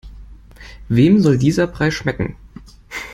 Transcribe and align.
Wem 0.89 1.19
soll 1.21 1.37
dieser 1.37 1.67
Brei 1.67 1.91
schmecken? 1.91 2.35